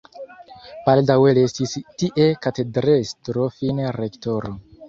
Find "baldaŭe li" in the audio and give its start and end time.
0.87-1.43